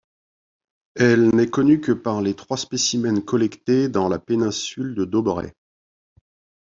[0.95, 5.53] Elle n'est connue que par les trois spécimens collectés dans la péninsule de Doberai.